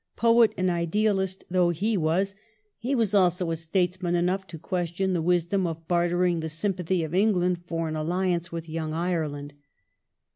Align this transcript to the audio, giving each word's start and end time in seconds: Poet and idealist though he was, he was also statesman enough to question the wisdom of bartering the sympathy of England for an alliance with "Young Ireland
Poet 0.15 0.55
and 0.57 0.71
idealist 0.71 1.43
though 1.51 1.69
he 1.69 1.95
was, 1.95 2.33
he 2.79 2.95
was 2.95 3.13
also 3.13 3.53
statesman 3.53 4.15
enough 4.15 4.47
to 4.47 4.57
question 4.57 5.13
the 5.13 5.21
wisdom 5.21 5.67
of 5.67 5.87
bartering 5.87 6.39
the 6.39 6.49
sympathy 6.49 7.03
of 7.03 7.13
England 7.13 7.59
for 7.67 7.87
an 7.87 7.95
alliance 7.95 8.51
with 8.51 8.67
"Young 8.67 8.93
Ireland 8.93 9.53